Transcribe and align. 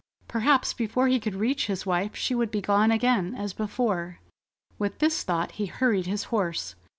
Perhaps 0.27 0.73
before 0.73 1.07
he 1.07 1.19
could 1.19 1.35
reach 1.35 1.67
his 1.67 1.85
wife 1.85 2.15
she 2.15 2.33
would 2.33 2.49
be 2.49 2.59
gone 2.59 2.89
again, 2.89 3.35
as 3.35 3.53
before. 3.53 4.17
With 4.79 4.97
this 4.97 5.21
thought, 5.21 5.51
he 5.51 5.67
hurried 5.67 6.07
his 6.07 6.23
horse. 6.33 6.73